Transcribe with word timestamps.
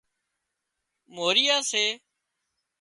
موريا 1.15 1.57
سي 1.69 1.85